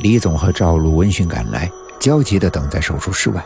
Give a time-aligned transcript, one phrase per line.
[0.00, 3.44] 李总和赵露闻讯赶来，焦急的等在手术室外。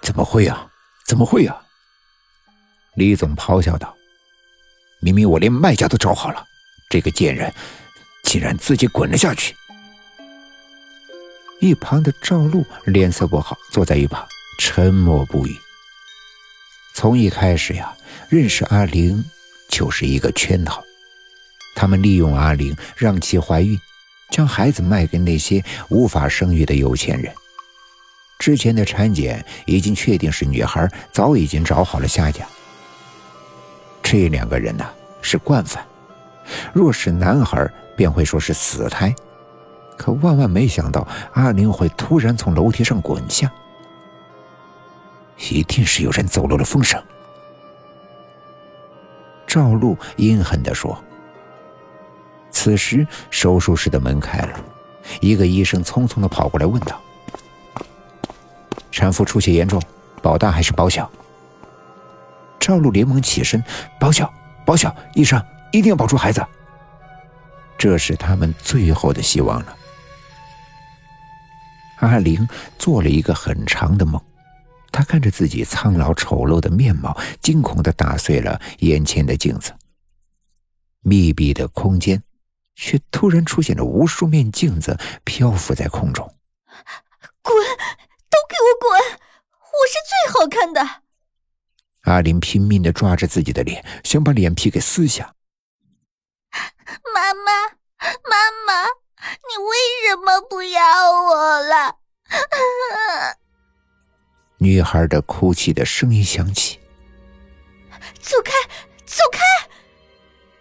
[0.00, 0.66] 怎么会啊？
[1.04, 1.60] 怎么会啊？
[2.94, 3.94] 李总咆哮道
[5.02, 6.44] ：“明明我连卖家都找好了，
[6.88, 7.52] 这个贱人
[8.22, 9.54] 竟然自己滚了下去！”
[11.60, 14.26] 一旁的赵露脸色不好，坐在一旁
[14.58, 15.56] 沉默不语。
[16.94, 17.94] 从一开始呀，
[18.28, 19.24] 认识阿玲
[19.68, 20.82] 就是一个圈套，
[21.74, 23.78] 他们利用阿玲让其怀孕，
[24.30, 27.32] 将孩子卖给那些无法生育的有钱人。
[28.38, 32.46] 之前的产检已经确定是女孩，早已经找好了下家。
[34.02, 34.88] 这两个人呢
[35.20, 35.84] 是惯犯，
[36.72, 39.14] 若是男孩便会说是死胎，
[39.98, 43.52] 可万万没想到阿玲会突然从楼梯上滚下，
[45.50, 47.02] 一定是有人走漏了风声。
[49.46, 50.98] 赵露阴狠地说。
[52.62, 54.60] 此时手术室的门开了，
[55.22, 57.00] 一个医生匆匆的跑过来问道
[58.92, 59.80] ：“产妇出血严重，
[60.20, 61.10] 保大还是保小？”
[62.60, 63.64] 赵露连忙起身
[63.98, 64.30] ：“保小，
[64.66, 66.46] 保小，医生一定要保住孩子。
[67.78, 69.74] 这是他们最后的希望了。”
[72.00, 72.46] 阿玲
[72.78, 74.20] 做了一个很长的梦，
[74.92, 79.72] 她看着自己苍老丑陋的面貌，惊恐的打碎了眼前的镜子。
[81.00, 82.22] 密闭的空间，
[82.74, 86.34] 却突然出现了无数面镜子，漂浮在空中。
[87.42, 87.54] 滚！
[88.28, 89.00] 都给我滚！
[89.00, 91.02] 我是最好看的。
[92.02, 95.34] 阿林拼命的抓着自己的脸，想把脸皮给撕下。
[97.14, 97.52] 妈妈，
[98.28, 101.98] 妈妈，你为什么不要我了？
[104.58, 106.78] 女孩的哭泣的声音响起。
[108.20, 108.89] 走开，走开！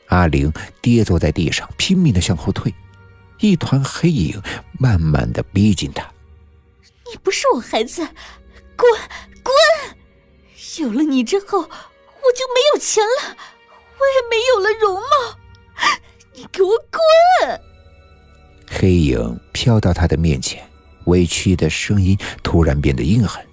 [0.10, 2.74] 阿玲跌坐在地上，拼命的向后退，
[3.40, 4.42] 一团黑影
[4.78, 6.08] 慢慢的逼近她。
[7.10, 8.08] 你不是我孩子，
[8.76, 8.92] 滚，
[9.42, 9.54] 滚！
[10.80, 13.36] 有了你之后，我就没有钱了，
[13.98, 15.40] 我也没有了容貌。
[16.34, 17.62] 你给我滚！
[18.68, 20.64] 黑影飘到他的面前，
[21.06, 23.44] 委屈的声音突然变得阴狠。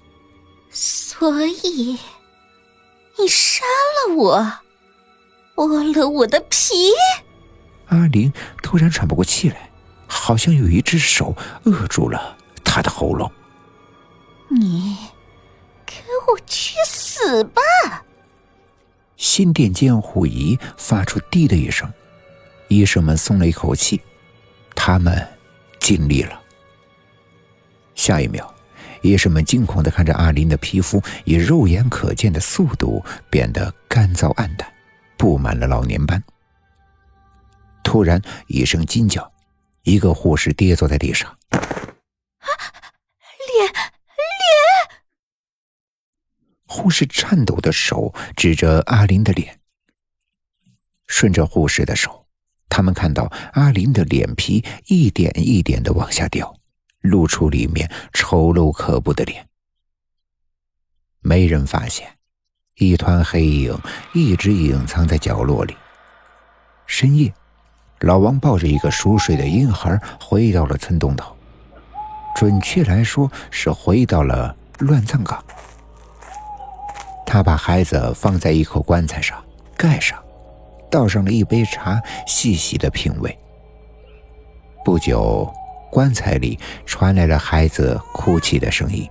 [0.69, 1.97] 所以，
[3.17, 4.53] 你杀了我，
[5.57, 6.75] 剥了我的皮。
[7.87, 8.31] 阿玲
[8.63, 9.69] 突然喘不过气来，
[10.05, 13.29] 好像有一只手扼住了他的喉咙。
[14.49, 14.95] 你
[15.85, 15.95] 给。
[16.29, 17.61] 我去死吧！
[19.15, 21.89] 心电监护仪发出“滴”的一声，
[22.67, 24.01] 医生们松了一口气，
[24.75, 25.25] 他们
[25.79, 26.37] 尽力了。
[27.95, 28.53] 下一秒，
[29.01, 34.69] 医生们惊恐的看着阿林的皮肤以肉眼可见的速度变得干燥暗淡，
[35.17, 36.23] 布满了老年斑。
[37.83, 39.31] 突然一声惊叫，
[39.83, 41.29] 一个护士跌坐在地上。
[41.49, 42.47] 啊，
[43.47, 45.01] 脸脸
[46.65, 49.59] 护士颤抖的手指着阿林的脸，
[51.07, 52.27] 顺着护士的手，
[52.67, 56.53] 他们看到阿林的脸皮一点一点的往下掉，
[56.99, 59.47] 露出里面丑陋可怖的脸。
[61.21, 62.16] 没人发现，
[62.79, 63.75] 一团黑影
[64.13, 65.75] 一直隐藏在角落里。
[66.85, 67.33] 深夜，
[68.01, 71.35] 老王抱着一个熟睡的婴孩回到了村东头，
[72.35, 75.43] 准确来说是回到了乱葬岗。
[77.25, 79.43] 他把孩子放在一口棺材上，
[79.75, 80.23] 盖上，
[80.91, 83.35] 倒上了一杯茶，细细的品味。
[84.85, 85.51] 不久，
[85.91, 89.09] 棺材里传来了孩子哭泣的声音。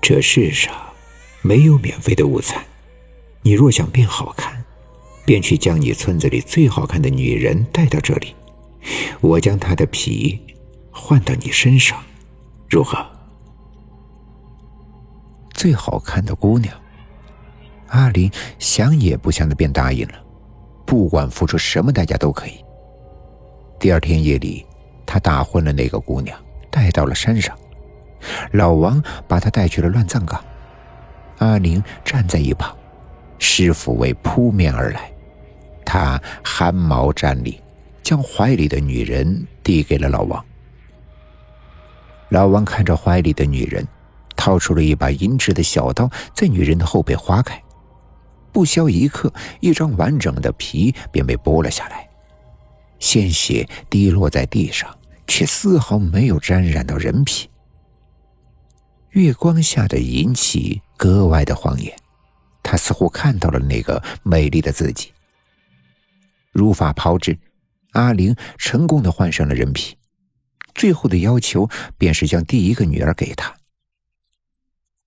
[0.00, 0.72] 这世上
[1.46, 2.60] 没有免费的午餐，
[3.42, 4.64] 你若想变好看，
[5.24, 8.34] 便去将你村子里最好看的女人带到这里，
[9.20, 10.40] 我将她的皮
[10.90, 12.02] 换到你身上，
[12.68, 12.98] 如何？
[15.54, 16.74] 最好看的姑娘，
[17.90, 18.28] 阿林
[18.58, 20.14] 想也不想的便答应了，
[20.84, 22.54] 不管付出什么代价都可以。
[23.78, 24.66] 第二天夜里，
[25.06, 26.36] 他打昏了那个姑娘，
[26.72, 27.56] 带到了山上。
[28.50, 30.44] 老王把她带去了乱葬岗。
[31.38, 32.76] 阿宁站在一旁，
[33.38, 35.12] 尸腐味扑面而来，
[35.84, 37.60] 他汗毛站立，
[38.02, 40.44] 将怀里的女人递给了老王。
[42.30, 43.86] 老王看着怀里的女人。
[44.38, 47.60] 掏出了一把银质的小刀，在女人的后背划开，
[48.52, 52.06] 不消一刻，一张完整的皮便被剥了下来，
[52.98, 54.94] 鲜血滴落在地上，
[55.26, 57.48] 却丝毫没有沾染到人皮。
[59.12, 61.96] 月光下的银器格外的晃眼，
[62.62, 65.12] 他似乎看到了那个美丽的自己。
[66.52, 67.38] 如法炮制，
[67.92, 69.96] 阿玲成功的换上了人皮，
[70.74, 73.54] 最后的要求便是将第一个女儿给他。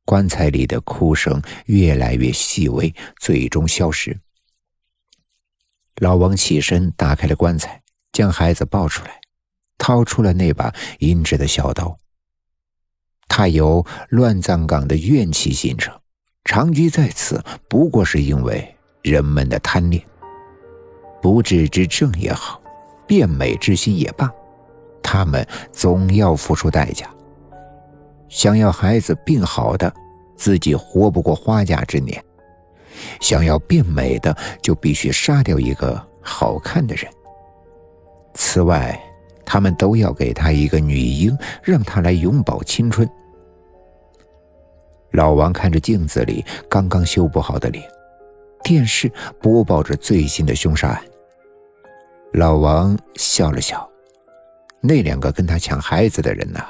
[0.05, 4.19] 棺材里的哭声越来越细微，最终消失。
[5.95, 7.81] 老王起身打开了棺材，
[8.11, 9.19] 将孩子抱出来，
[9.77, 11.97] 掏出了那把阴质的小刀。
[13.29, 15.97] 他有乱葬岗的怨气心肠，
[16.43, 20.03] 长居在此不过是因为人们的贪恋。
[21.21, 22.61] 不治之症也好，
[23.07, 24.29] 变美之心也罢，
[25.01, 27.09] 他们总要付出代价。
[28.27, 29.93] 想要孩子病好的，
[30.35, 32.17] 自己活不过花甲之年；
[33.19, 37.05] 想要变美的，就必须杀掉一个好看的人。
[38.33, 38.99] 此外，
[39.51, 43.09] 他们都要给他一个女婴，让他来永葆青春。
[45.13, 47.83] 老王看着镜子里刚刚修补好的脸，
[48.63, 49.11] 电视
[49.41, 51.01] 播报着最新的凶杀案。
[52.33, 53.89] 老王笑了笑，
[54.81, 56.63] 那两个跟他抢孩子的人呐。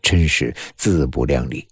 [0.00, 1.68] 真是自不量力。